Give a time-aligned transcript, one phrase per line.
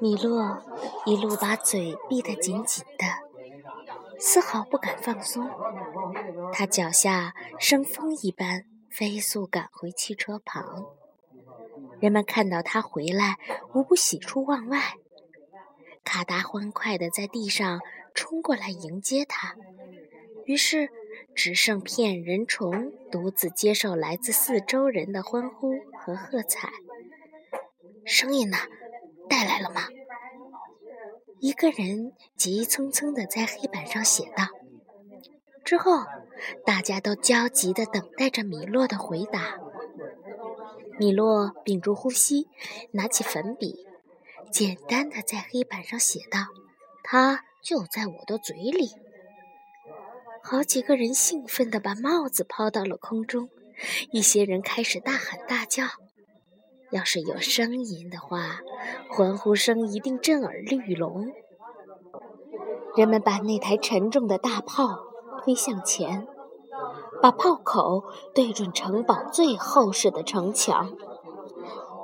[0.00, 0.62] 米洛
[1.04, 3.06] 一路把嘴闭得紧紧的，
[4.18, 5.50] 丝毫不敢放松。
[6.52, 10.86] 他脚下生风一般飞速赶回汽车旁。
[12.00, 13.36] 人们看到他回来，
[13.74, 14.94] 无不喜出望外。
[16.02, 17.80] 卡达欢快地在地上
[18.14, 19.54] 冲过来迎接他。
[20.46, 20.88] 于是，
[21.34, 26.70] 只剩骗人虫独自接受来自四周人的欢呼和喝彩。
[28.06, 28.56] 声音呢？
[29.28, 29.82] 带来了吗？
[31.38, 34.48] 一个人急匆匆地在黑板上写道。
[35.62, 36.04] 之后，
[36.64, 39.58] 大家都焦急地等待着米洛的回答。
[40.98, 42.48] 米洛屏住呼吸，
[42.92, 43.86] 拿起粉笔，
[44.50, 46.46] 简单的在黑板上写道
[47.04, 48.88] ：“它就在我的嘴里。”
[50.42, 53.50] 好几个人兴奋地把帽子抛到了空中，
[54.10, 55.84] 一些人开始大喊大叫。
[56.90, 58.60] 要是有声音的话，
[59.10, 61.32] 欢呼声一定震耳欲聋。
[62.96, 64.98] 人们把那台沉重的大炮
[65.38, 66.26] 推向前，
[67.22, 68.02] 把炮口
[68.34, 70.92] 对准城堡最厚实的城墙，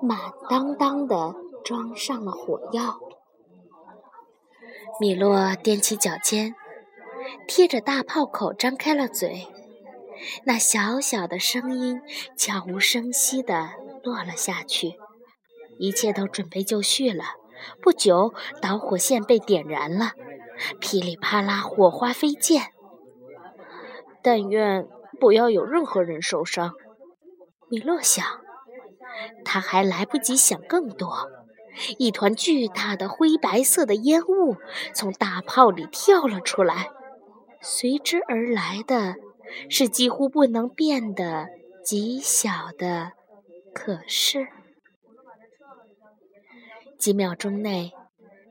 [0.01, 3.01] 满当当的装上了火药。
[5.01, 6.55] 米洛踮起脚尖，
[7.49, 9.49] 贴着大炮口张开了嘴，
[10.45, 12.01] 那小小的声音
[12.37, 13.71] 悄无声息地。
[14.05, 14.95] 落了下去，
[15.81, 17.25] 一切都准备就绪了。
[17.83, 20.13] 不久，导火线被点燃了，
[20.79, 22.71] 噼里啪啦，火花飞溅。
[24.23, 24.87] 但愿
[25.19, 26.75] 不要有任何人受伤，
[27.69, 28.25] 米洛想。
[29.45, 31.29] 他还来不及想更多，
[31.99, 34.55] 一团巨大的灰白色的烟雾
[34.95, 36.91] 从大炮里跳了出来，
[37.61, 39.17] 随之而来的
[39.69, 41.49] 是几乎不能变得
[41.85, 43.13] 极小的。
[43.73, 44.49] 可是，
[46.99, 47.93] 几秒钟内，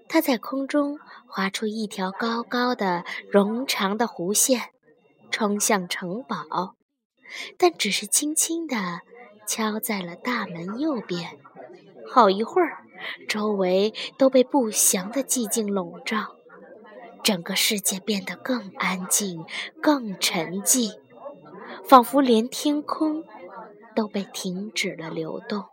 [0.07, 4.69] 他在空中划出一条高高的、冗长的弧线，
[5.31, 6.75] 冲向城堡，
[7.57, 9.01] 但只是轻轻地
[9.47, 11.39] 敲在了大门右边。
[12.07, 12.85] 好一会儿，
[13.27, 16.34] 周围都被不祥的寂静笼罩，
[17.25, 19.43] 整个世界变得更安静、
[19.81, 20.97] 更沉寂，
[21.83, 23.25] 仿佛连天空。
[23.95, 25.67] 都被停止了流动，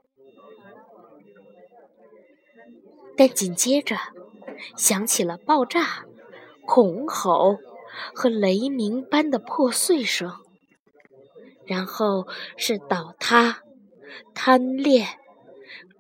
[3.17, 3.97] 但紧接着
[4.77, 6.05] 响起了爆炸、
[6.65, 7.59] 恐吼
[8.15, 10.31] 和雷鸣般的破碎声，
[11.67, 13.62] 然后是倒塌、
[14.33, 15.05] 坍裂、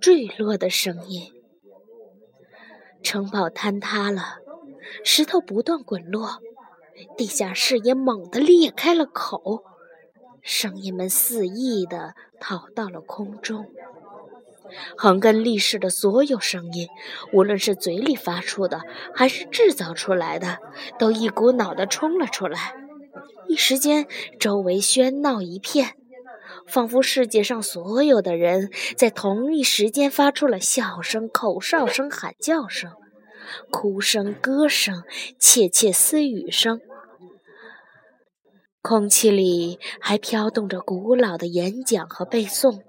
[0.00, 1.32] 坠落的声音。
[3.02, 4.36] 城堡坍塌了，
[5.04, 6.40] 石头不断滚落，
[7.16, 9.64] 地下室也猛地裂开了口。
[10.42, 13.66] 声音们肆意地逃到了空中，
[14.96, 16.88] 横根立式的所有声音，
[17.32, 18.82] 无论是嘴里发出的，
[19.14, 20.58] 还是制造出来的，
[20.98, 22.74] 都一股脑地冲了出来。
[23.46, 24.08] 一时间，
[24.40, 25.94] 周围喧闹一片，
[26.66, 32.90] 仿佛世界上所有的人在同一时间发出了笑声、口哨声、喊叫声、
[33.70, 35.04] 哭声、歌声、
[35.38, 36.80] 窃窃私语声。
[38.80, 42.82] 空气里还飘动着古老的演讲和背诵，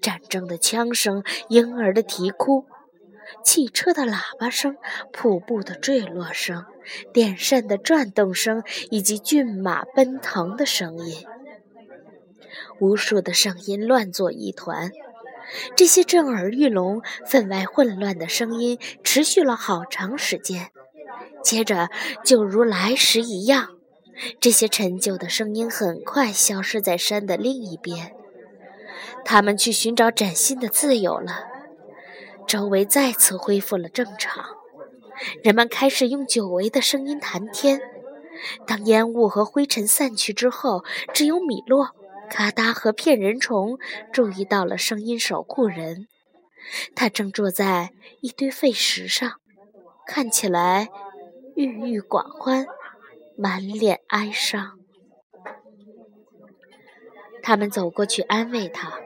[0.00, 2.66] 战争的枪声，婴儿的啼哭，
[3.44, 4.76] 汽车的喇叭声，
[5.12, 6.66] 瀑布的坠落声，
[7.12, 11.26] 电扇的转动声，以及骏马奔腾的声音。
[12.78, 14.92] 无数的声音乱作一团，
[15.76, 20.70] 这些震耳欲聋、分外混乱的声音持续了好长时间，
[21.42, 21.90] 接着
[22.24, 23.70] 就如来时一样。
[24.38, 28.14] 这些陈旧的声音很快消失在山的另一边，
[29.24, 31.46] 他们去寻找崭新的自由了。
[32.46, 34.44] 周围再次恢复了正常，
[35.42, 37.80] 人们开始用久违的声音谈天。
[38.66, 40.84] 当烟雾和灰尘散去之后，
[41.14, 41.90] 只有米洛、
[42.30, 43.76] 卡达和骗人虫
[44.12, 46.06] 注意到了声音守护人。
[46.94, 49.40] 他正坐在一堆废石上，
[50.06, 50.88] 看起来
[51.56, 52.66] 郁郁寡欢。
[53.36, 54.78] 满脸哀伤，
[57.42, 59.00] 他们走过去安慰他。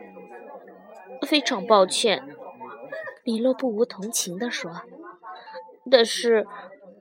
[1.22, 2.36] 非常抱歉，
[3.22, 4.82] 米洛不无同情地说
[5.88, 6.48] ：“但是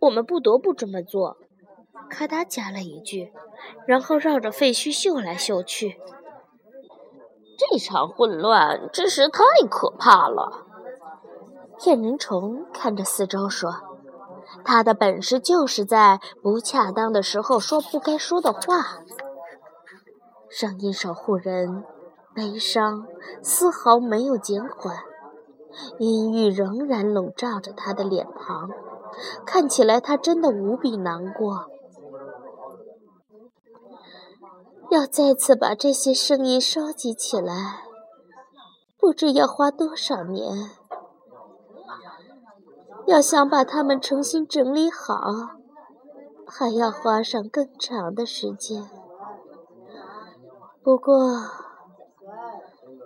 [0.01, 1.39] 我们不得不这么做。”
[2.09, 3.31] 咔嗒加了一句，
[3.85, 5.99] 然后绕着废墟嗅来嗅去。
[7.57, 10.65] 这场混乱真是太可怕了。
[11.79, 13.73] 骗人虫看着四周说。
[14.63, 18.59] 他的本事就是在不恰当的时候说不该说的话。
[20.49, 21.83] 声音守护人
[22.35, 23.07] 悲伤
[23.41, 24.97] 丝毫没有减缓，
[25.97, 28.69] 阴郁仍然笼罩着他的脸庞，
[29.43, 31.69] 看起来他真的无比难过。
[34.91, 37.83] 要再次把这些声音收集起来，
[38.97, 40.69] 不知要花多少年。
[43.05, 45.17] 要想把它们重新整理好，
[46.45, 48.89] 还要花上更长的时间。
[50.81, 51.41] 不过，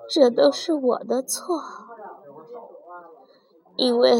[0.09, 1.61] 这都是我的错，
[3.75, 4.11] 因为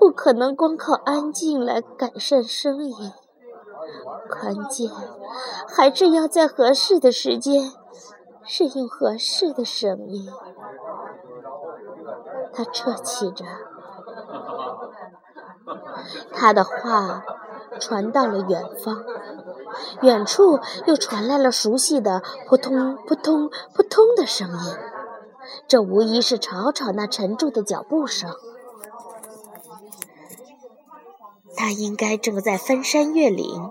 [0.00, 3.12] 不可能光靠安静来改善声音。
[4.28, 4.90] 关键
[5.68, 7.72] 还是要在合适的时间
[8.44, 10.30] 使用合适的声音。
[12.52, 13.44] 他啜泣着，
[16.32, 17.24] 他的话
[17.80, 19.04] 传到了远方，
[20.02, 24.76] 远处又传来了熟悉的扑通扑通扑通的声音。
[25.66, 28.30] 这无疑是吵吵那沉重的脚步声。
[31.62, 33.70] 他应该正在翻山越岭。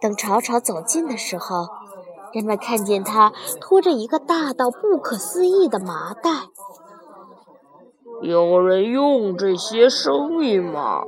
[0.00, 1.68] 等吵吵走近的时候，
[2.32, 6.48] 人们看见他拖着一个大到不可思议的麻袋。
[8.22, 11.04] 有人用这些声音吗？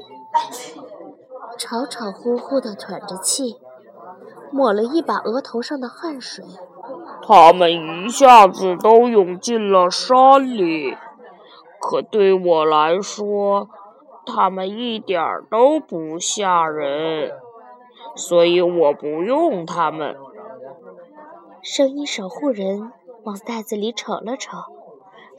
[1.58, 3.56] 吵吵呼呼地喘着气，
[4.52, 6.44] 抹了一把额头上的汗水。
[7.26, 10.96] 他们一下子都涌进了山里，
[11.81, 13.69] 可对我来说，
[14.26, 17.32] 他们一点都不吓人。
[18.14, 20.16] 所以我不用他们。
[21.62, 22.92] 声音守护人
[23.22, 24.58] 往袋子里瞅了瞅，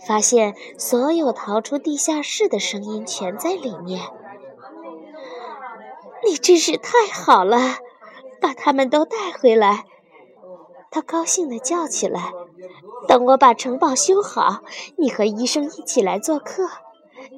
[0.07, 4.01] 发现所有逃出地下室的声音全在里面。
[6.25, 7.57] 你真是太好了，
[8.41, 9.85] 把他们都带回来！
[10.89, 12.31] 他高兴地叫起来。
[13.07, 14.61] 等我把城堡修好，
[14.97, 16.69] 你和医生一起来做客。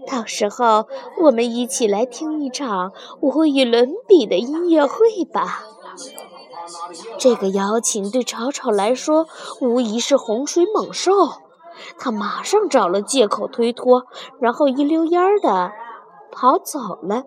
[0.08, 0.88] 到时候，
[1.22, 2.92] 我们一起来听一场
[3.22, 5.64] 无与伦比的音乐会吧。
[7.18, 9.28] 这个邀请对吵吵来说
[9.62, 11.12] 无疑是洪水猛兽，
[12.00, 14.06] 他马上找了借口推脱，
[14.40, 15.72] 然后一溜烟儿的
[16.32, 17.24] 跑走了。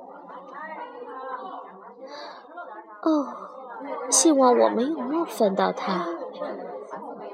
[3.03, 3.29] 哦，
[4.11, 6.09] 希望我没有冒犯到他。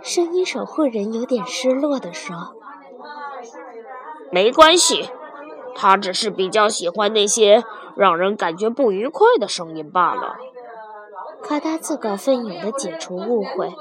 [0.02, 2.54] 声音守护人有点失落地说。
[4.30, 5.08] 没关系，
[5.74, 7.64] 他只是比较喜欢那些
[7.96, 10.36] 让人感觉不愉快的声音罢了。
[11.42, 13.74] 卡达自告奋勇地解除误会。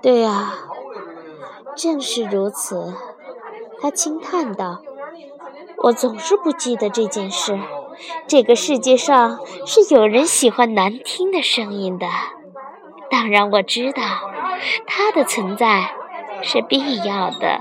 [0.00, 0.54] 对啊，
[1.74, 2.94] 正是如此。
[3.80, 4.80] 他轻叹道
[5.84, 7.58] ：“我总是不记得这件事。
[8.26, 12.06] 这个世界上是有人喜欢难听的声音的。
[13.10, 14.02] 当然，我知道
[14.86, 15.94] 它的存在
[16.42, 17.60] 是必要的。”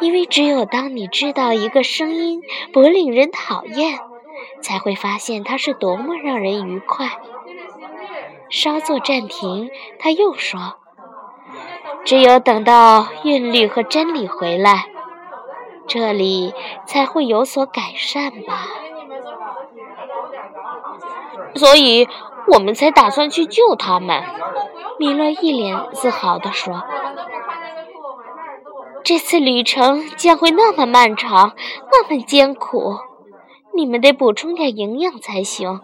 [0.00, 3.98] 因为只有当你知道一个声音不令人讨厌，
[4.60, 7.08] 才会发现它是多么让人愉快。
[8.50, 10.76] 稍作暂停，他又说
[12.04, 14.86] ：“只有等到韵律和真理回来，
[15.86, 16.54] 这里
[16.86, 18.68] 才会有所改善吧。”
[21.54, 22.08] 所以，
[22.46, 24.22] 我们才打算去救他们。”
[24.98, 26.82] 米勒一脸自豪地说。
[29.08, 31.54] 这次旅程将会那么漫长，
[31.90, 32.98] 那么艰苦，
[33.74, 35.80] 你们得补充点营养才行。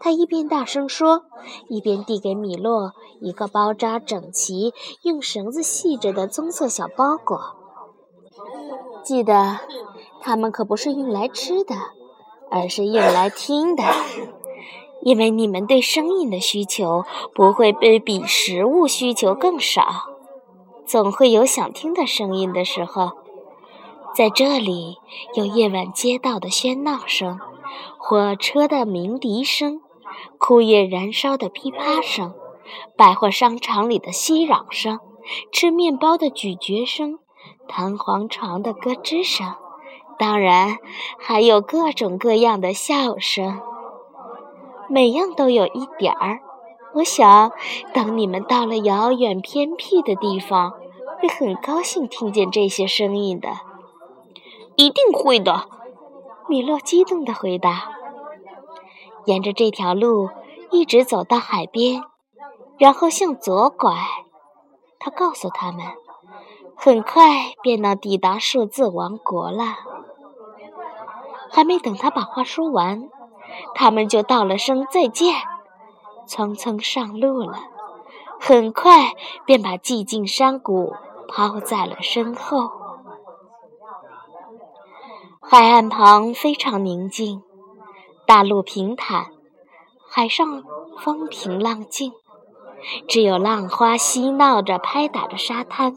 [0.00, 1.26] 他一边大声说，
[1.68, 7.38] 一边递给米洛一个包扎整齐、用绳子系着的棕色小包裹。
[9.04, 9.60] 记得，
[10.20, 11.76] 它们可不是用来吃的，
[12.50, 13.84] 而是用来听的，
[15.02, 20.13] 因为你们对声音的需求不会被比食物需求更少。
[20.86, 23.12] 总会有想听的声音的时候，
[24.14, 24.98] 在这里
[25.34, 27.38] 有夜晚街道的喧闹声，
[27.98, 29.80] 火车的鸣笛声，
[30.38, 32.34] 枯叶燃烧的噼啪声，
[32.96, 35.00] 百货商场里的熙攘声，
[35.50, 37.18] 吃面包的咀嚼声，
[37.66, 39.54] 弹簧床的咯吱声，
[40.18, 40.78] 当然
[41.18, 43.60] 还有各种各样的笑声，
[44.88, 46.40] 每样都有一点儿。
[46.94, 47.50] 我想，
[47.92, 50.74] 当你们到了遥远偏僻的地方，
[51.20, 53.48] 会很高兴听见这些声音的。
[54.76, 55.68] 一定会的，
[56.48, 57.90] 米洛激动地回答。
[59.24, 60.28] 沿着这条路
[60.70, 62.02] 一直走到海边，
[62.78, 63.96] 然后向左拐。
[65.00, 65.84] 他告诉他们，
[66.76, 69.76] 很快便能抵达数字王国了。
[71.50, 73.08] 还没等他把话说完，
[73.74, 75.34] 他们就道了声再见。
[76.26, 77.58] 匆匆上路了，
[78.40, 79.12] 很快
[79.44, 80.94] 便把寂静山谷
[81.28, 82.70] 抛在了身后。
[85.40, 87.42] 海岸旁非常宁静，
[88.26, 89.26] 大陆平坦，
[90.08, 90.64] 海上
[90.98, 92.12] 风平浪静，
[93.06, 95.96] 只有浪花嬉闹着拍打着沙滩。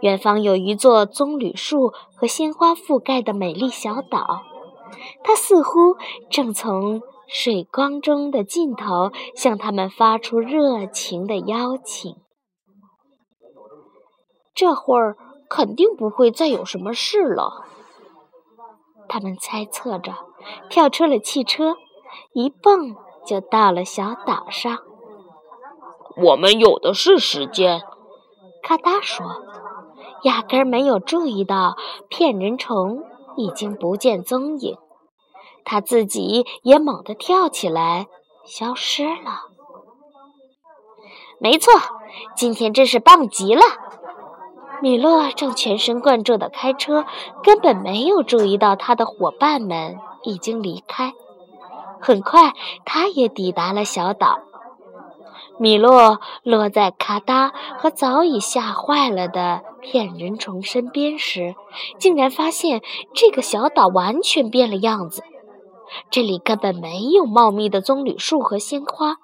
[0.00, 4.42] 远方有一座棕榈树和鲜花覆盖的美丽小岛，
[5.24, 5.96] 它似乎
[6.30, 12.16] 正从水光中的尽头向他们发出热情的邀请。
[14.54, 15.16] 这会儿
[15.48, 17.64] 肯定不会再有什么事了。
[19.08, 20.14] 他们猜测着，
[20.68, 21.76] 跳出了汽车，
[22.32, 24.78] 一蹦就到了小岛上。
[26.16, 27.82] 我们有的是时间，
[28.62, 29.24] 咔嗒说，
[30.24, 31.76] 压根儿没有注意到
[32.08, 33.04] 骗人虫
[33.36, 34.76] 已经不见踪影。
[35.64, 38.06] 他自己也猛地跳起来，
[38.44, 39.42] 消失了。
[41.40, 41.72] 没错，
[42.34, 43.62] 今天真是棒极了。
[44.80, 47.04] 米洛正全神贯注地开车，
[47.42, 51.12] 根本没有注意到他的伙伴们已经离开。
[52.00, 54.38] 很快，他也抵达了小岛。
[55.58, 61.56] 米洛落在卡达和早已吓坏了的骗人虫身边时，
[61.98, 62.80] 竟然发现
[63.12, 65.24] 这个小岛完全变了样子。
[66.10, 69.16] 这里根本没有茂密的棕榈树和鲜花，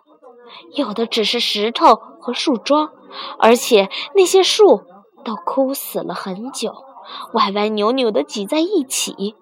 [0.75, 2.90] 有的只是石头和树桩，
[3.38, 4.83] 而且那些树。
[5.25, 6.85] 都枯死了很久，
[7.33, 9.35] 歪歪扭扭地挤在一起。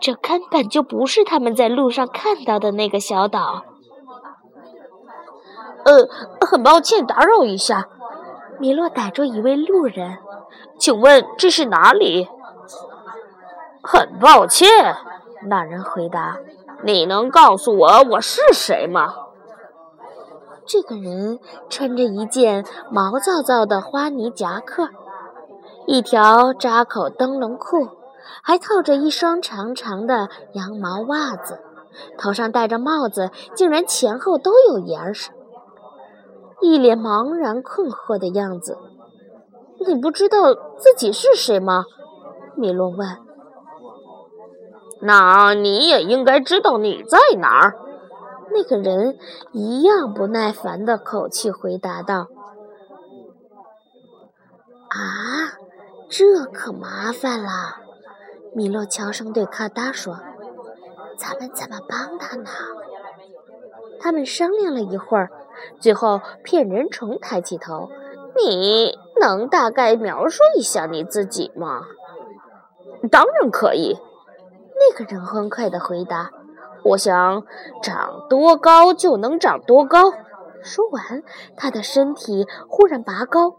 [0.00, 3.62] 这根本就不是他们在路上看到的那个小岛。
[5.84, 6.08] 呃，
[6.40, 7.90] 很抱歉打扰一下，
[8.58, 10.16] 米洛逮住一位路人，
[10.78, 12.26] 请问这是哪里？
[13.82, 14.66] 很抱歉，
[15.46, 16.38] 那人回答。
[16.84, 19.14] 你能告诉我我是谁吗？
[20.64, 24.88] 这个人穿着一件毛躁躁的花呢夹克。
[25.86, 27.88] 一条扎口灯笼裤，
[28.42, 31.58] 还套着一双长长的羊毛袜子，
[32.16, 35.12] 头上戴着帽子，竟然前后都有檐儿，
[36.60, 38.78] 一脸茫然困惑的样子。
[39.84, 41.84] 你不知道自己是谁吗？
[42.54, 43.18] 米洛问。
[45.02, 47.76] 那你也应该知道你在哪儿。
[48.50, 49.18] 那个人
[49.52, 52.28] 一样不耐烦的口气回答道。
[54.88, 55.58] 啊！
[56.10, 57.48] 这可麻烦了，
[58.54, 60.18] 米洛悄声对卡达说
[61.16, 62.50] ：“咱们怎么帮他呢？”
[63.98, 65.30] 他们商量了一会儿，
[65.80, 67.88] 最后骗人虫抬起头
[68.36, 71.86] ：“你能大概描述一下你自己吗
[73.10, 73.98] ？”“当然可以。”
[74.90, 76.30] 那个人欢快地回答
[76.82, 77.44] ：“我想
[77.82, 80.12] 长多高就能长多高。”
[80.62, 81.22] 说完，
[81.56, 83.56] 他的身体忽然拔高。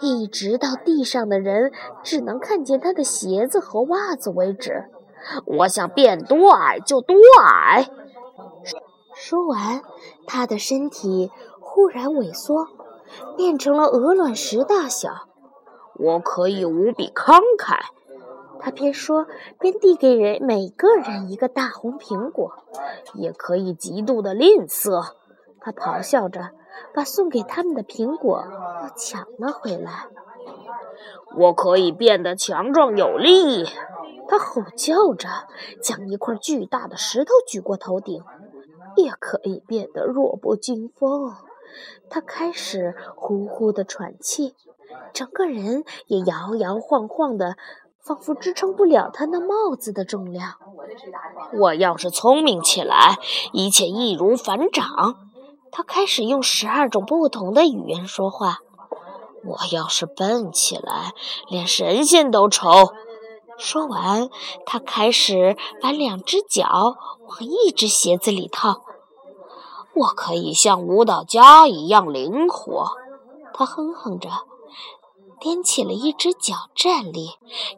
[0.00, 1.72] 一直到地上的人
[2.02, 4.84] 只能看见他的鞋子和袜子为止。
[5.44, 7.88] 我想变多矮就多矮。
[9.14, 9.82] 说完，
[10.26, 12.66] 他的身体忽然萎缩，
[13.36, 15.10] 变成了鹅卵石大小。
[15.96, 17.78] 我可以无比慷慨。
[18.60, 19.26] 他边说
[19.58, 22.52] 边递给人每个人一个大红苹果，
[23.14, 25.14] 也可以极度的吝啬。
[25.60, 26.50] 他咆哮着。
[26.94, 28.44] 把送给他们的苹果
[28.82, 30.06] 又抢了回来。
[31.36, 33.64] 我可以变得强壮有力，
[34.26, 35.28] 他吼叫着，
[35.82, 38.22] 将一块巨大的石头举过头顶；
[38.96, 41.34] 也可以变得弱不禁风。
[42.08, 44.54] 他开始呼呼地喘气，
[45.12, 47.56] 整个人也摇摇晃晃的，
[48.02, 50.54] 仿佛支撑不了他那帽子的重量。
[51.52, 53.18] 我要是聪明起来，
[53.52, 55.16] 一切易如反掌。
[55.70, 58.58] 他开始用十二种不同的语言说话。
[59.44, 61.12] 我要是笨起来，
[61.48, 62.92] 连神仙都愁。
[63.56, 64.28] 说完，
[64.66, 68.82] 他开始把两只脚往一只鞋子里套。
[69.94, 72.92] 我可以像舞蹈家一样灵活。
[73.52, 74.30] 他哼哼着，
[75.40, 77.30] 踮起了一只脚站立，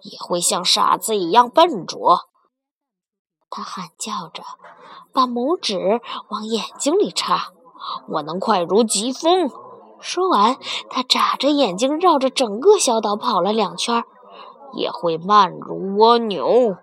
[0.03, 2.29] 也会像傻子一样笨拙。
[3.49, 4.43] 他喊叫着，
[5.13, 6.01] 把拇指
[6.31, 7.53] 往眼睛里插。
[8.09, 9.51] 我能快如疾风。
[10.01, 10.57] 说完，
[10.91, 14.03] 他眨着眼睛绕着整个小岛跑了两圈，
[14.75, 16.77] 也会慢如蜗牛。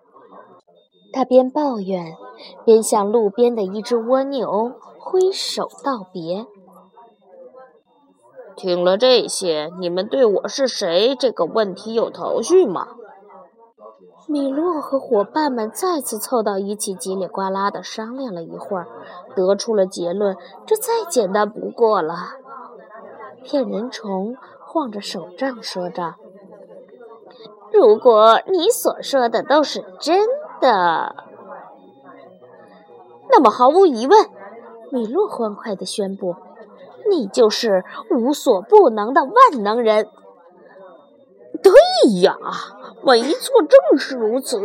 [1.11, 2.15] 他边抱怨，
[2.63, 6.45] 边向路边的一只蜗牛挥手道别。
[8.59, 12.89] 听了这些，你们对我是谁这个问题有头绪吗？
[14.27, 18.87] 米洛和伙伴们再次凑到一起，叽里呱啦地商量了一会儿，
[19.33, 20.35] 得出了结论：
[20.65, 22.15] 这再简单不过了。
[23.45, 26.15] 骗人虫晃着手杖说着
[27.71, 30.27] ：“如果你所说的都是真
[30.59, 31.15] 的。
[33.29, 34.27] 那么，毫无疑问，
[34.91, 36.35] 米洛欢快地宣布
[37.09, 40.07] ：“你就是无所不能的万能人。”
[41.61, 41.73] 对
[42.21, 42.37] 呀，
[43.03, 44.59] 没错，正是如此。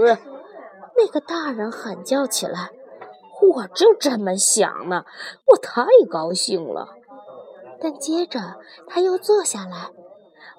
[0.96, 2.70] 那个大人喊叫起来
[3.54, 5.04] ：“我就这么想呢，
[5.46, 6.88] 我太高兴了。”
[7.80, 8.40] 但接着
[8.86, 9.90] 他又坐下来，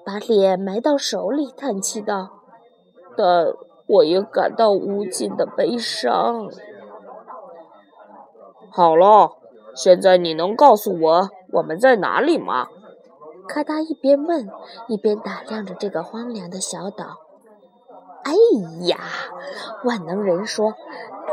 [0.04, 2.42] 把脸埋到手里，叹气道
[3.16, 3.46] ：“但
[3.86, 6.50] 我也感到无尽的悲伤。”
[8.70, 9.36] 好了，
[9.74, 12.68] 现在你能告诉我我们在哪里吗？
[13.48, 14.48] 咔哒一边问，
[14.88, 17.18] 一边打量着这个荒凉的小岛。
[18.24, 18.32] 哎
[18.86, 18.98] 呀，
[19.84, 20.74] 万能人说：“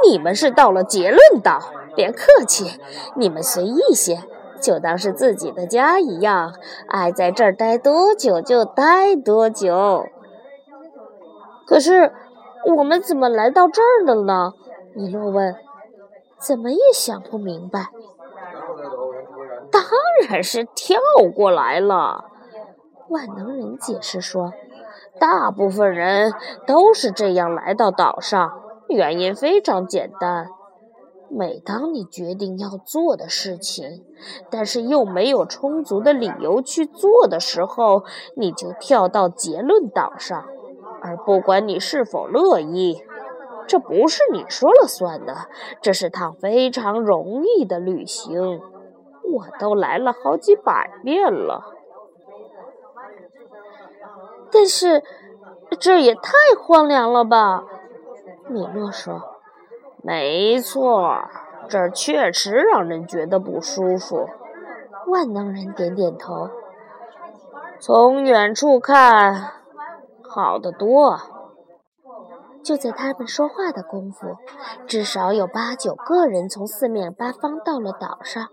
[0.08, 1.60] 你们是到了结论岛，
[1.96, 2.80] 别客气，
[3.16, 4.20] 你们随意些，
[4.62, 6.54] 就当是自己的家一样，
[6.88, 10.06] 爱在这儿待多久就待多久。”
[11.66, 12.14] 可是
[12.78, 14.54] 我们怎么来到这儿的呢？
[14.94, 15.56] 米洛问。
[16.38, 17.90] 怎么也想不明白。
[19.94, 20.98] 当然是跳
[21.36, 22.26] 过来了，
[23.10, 24.52] 万能人解释说
[25.20, 26.34] ：“大部分人
[26.66, 30.48] 都是这样来到岛上，原因非常简单。
[31.30, 34.04] 每当你决定要做的事情，
[34.50, 38.04] 但是又没有充足的理由去做的时候，
[38.36, 40.44] 你就跳到结论岛上，
[41.04, 43.04] 而不管你是否乐意。”
[43.66, 45.48] 这不是你说了算的，
[45.82, 48.60] 这是趟非常容易的旅行，
[49.24, 51.74] 我都来了好几百遍了。
[54.52, 55.04] 但是
[55.80, 57.64] 这也太荒凉了吧？
[58.48, 59.22] 米洛说
[60.04, 61.24] ：“没错，
[61.68, 64.28] 这儿确实让人觉得不舒服。”
[65.08, 66.50] 万能人点点头
[67.80, 69.54] ：“从远处看，
[70.22, 71.20] 好得多。”
[72.64, 74.38] 就在他们说话的功夫，
[74.86, 78.48] 至少有八九个人从四面八方到了岛上。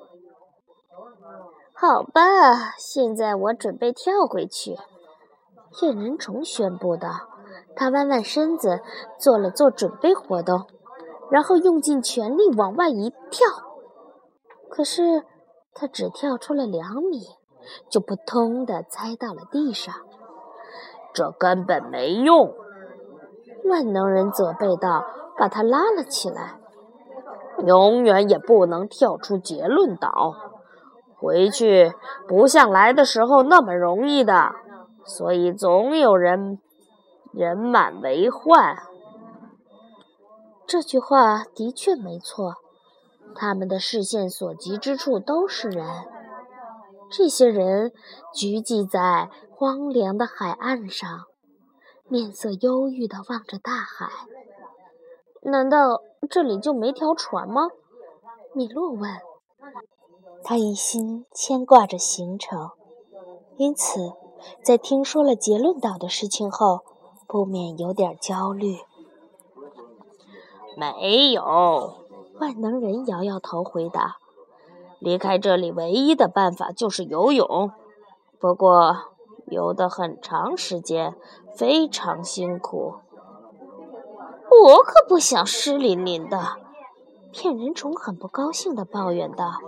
[1.80, 4.76] 好吧，现在我准备跳回去。”
[5.72, 7.08] 骗人虫宣布道。
[7.74, 8.82] 他弯弯身子，
[9.18, 10.66] 做了做准备活动，
[11.30, 13.48] 然后用尽全力往外一跳。
[14.68, 15.24] 可是
[15.72, 17.22] 他只跳出了两米，
[17.88, 19.94] 就扑通的栽到了地上。
[21.14, 22.54] 这根本没用。
[23.64, 25.06] 万能人责备道
[25.38, 26.60] ：“把他拉了起来，
[27.66, 30.49] 永远也不能跳出结论岛。
[31.20, 31.92] 回去
[32.26, 34.54] 不像来的时候那么容易的，
[35.04, 36.58] 所以总有人
[37.32, 38.76] 人满为患。”
[40.66, 42.54] 这句话的确没错。
[43.34, 45.86] 他们的视线所及之处都是人，
[47.08, 47.92] 这些人
[48.34, 51.08] 聚集在荒凉的海岸上。
[52.08, 54.08] 面色忧郁地望着大海，
[55.42, 57.68] 难道这里就没条船吗？
[58.52, 59.08] 米洛问。
[60.42, 62.70] 他一心牵挂着行程，
[63.56, 64.12] 因此
[64.62, 66.80] 在听说了结论岛的事情后，
[67.26, 68.78] 不免有点焦虑。
[70.76, 71.94] 没有，
[72.40, 74.16] 万能人摇摇头回答
[74.98, 77.70] ：“离开这里唯一的办法就是游泳，
[78.38, 78.96] 不过
[79.46, 81.14] 游得很长时间。”
[81.52, 82.94] 非常辛苦，
[84.64, 86.56] 我可不想湿淋淋的。
[87.32, 89.58] 骗人虫很不高兴地抱怨道：“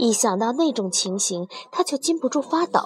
[0.00, 2.80] 一想到那种情形，他就禁不住发抖。”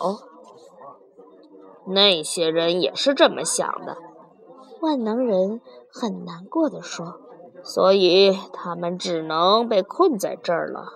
[1.87, 3.97] 那些人也是这么想的，
[4.81, 5.61] 万能人
[5.93, 7.21] 很难过的说
[7.63, 10.87] ：“所以他们只能被困在这儿了。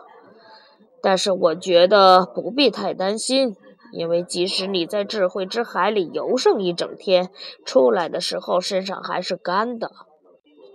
[1.01, 3.57] 但是我觉得不必太担心。”
[3.91, 7.31] 因为即使你在智慧之海里游上一整天，
[7.65, 9.91] 出来的时候身上还是干的。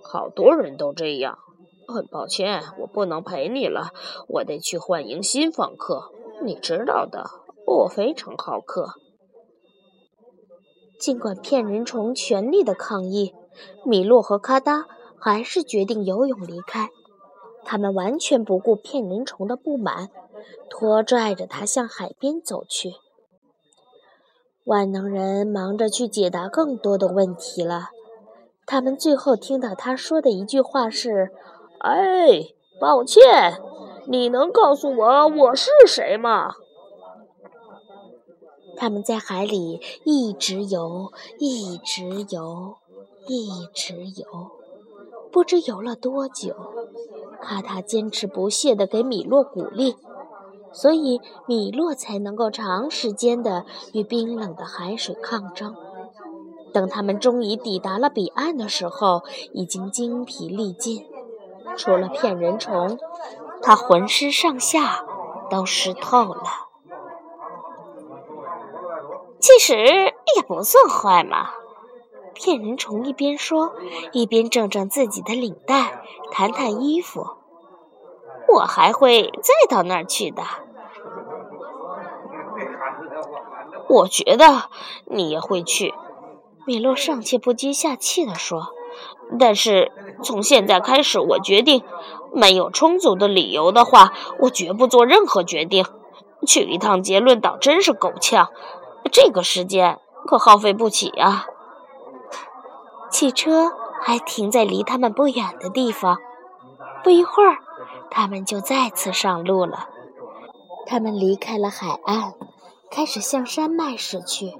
[0.01, 1.37] 好多人都这样。
[1.87, 3.89] 很抱歉，我不能陪你了，
[4.27, 6.11] 我得去欢迎新访客。
[6.43, 7.29] 你知道的，
[7.65, 8.93] 我非常好客。
[10.99, 13.33] 尽管骗人虫全力的抗议，
[13.85, 14.85] 米洛和咔哒
[15.19, 16.89] 还是决定游泳离开。
[17.65, 20.09] 他们完全不顾骗人虫的不满，
[20.69, 22.93] 拖拽着他向海边走去。
[24.65, 27.89] 万能人忙着去解答更多的问题了。
[28.65, 31.31] 他们最后听到他说的一句话是
[31.83, 32.47] ：“哎，
[32.79, 33.21] 抱歉，
[34.07, 36.55] 你能告诉我我是谁吗？”
[38.77, 42.75] 他们在海里一直游，一直游，
[43.27, 44.51] 一直游，
[45.29, 46.55] 不知游了多久。
[47.41, 49.97] 卡塔坚持不懈地给米洛鼓励。
[50.71, 55.75] 所以，米洛才能够长时间的与冰冷的海水抗争。
[56.73, 61.05] 等他们终于抵达了彼岸的时候，已经精疲力尽。
[61.77, 62.99] 除了骗人虫，
[63.61, 65.03] 他浑身上下
[65.49, 66.43] 都湿透了。
[69.39, 69.75] 其实
[70.35, 71.51] 也不算坏嘛。
[72.33, 73.73] 骗人虫一边说，
[74.11, 77.37] 一边正正自己的领带，弹弹衣服。
[78.47, 80.43] 我还会再到那儿去的。
[83.87, 84.69] 我觉得
[85.05, 85.93] 你也会去。
[86.65, 88.73] 米洛上气不接下气地说
[89.39, 89.91] ：“但是
[90.23, 91.83] 从现在开始，我决定，
[92.33, 95.85] 没有充足的理由的话，我绝不做任何决定。
[96.45, 98.49] 去一趟结论岛真是够呛，
[99.11, 101.47] 这个时间可耗费不起啊。”
[103.09, 106.17] 汽车还停在离他们不远的地方。
[107.03, 107.57] 不一会儿，
[108.09, 109.87] 他们就再次上路了。
[110.85, 112.33] 他们离开了海岸，
[112.91, 114.53] 开始向山脉驶去。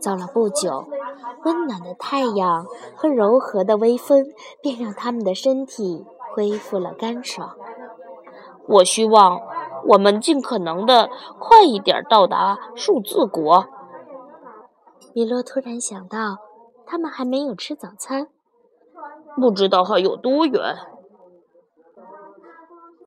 [0.00, 0.88] 走了不久，
[1.44, 4.32] 温暖的太阳和柔和的微风
[4.62, 7.56] 便让他们的身体恢复了干爽。
[8.66, 9.40] 我希望
[9.86, 11.08] 我们尽可能的
[11.38, 13.66] 快一点到达数字国。
[15.14, 16.38] 米洛突然想到，
[16.86, 18.28] 他们还没有吃早餐，
[19.36, 20.76] 不知道还有多远。